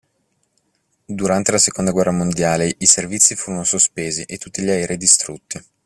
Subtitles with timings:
[1.05, 5.63] Durante la seconda guerra mondiale i servizi furono sospesi e tutti gli aerei distrutti.